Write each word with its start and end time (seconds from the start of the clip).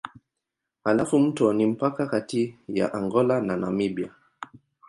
Halafu 0.83 1.19
mto 1.19 1.53
ni 1.53 1.65
mpaka 1.65 2.07
kati 2.07 2.55
ya 2.69 2.93
Angola 2.93 3.41
na 3.41 3.57
Namibia. 3.57 4.09